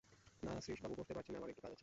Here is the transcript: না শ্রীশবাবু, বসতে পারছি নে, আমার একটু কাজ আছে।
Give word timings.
না 0.45 0.51
শ্রীশবাবু, 0.65 0.93
বসতে 0.99 1.13
পারছি 1.15 1.29
নে, 1.31 1.37
আমার 1.39 1.51
একটু 1.53 1.61
কাজ 1.65 1.71
আছে। 1.77 1.79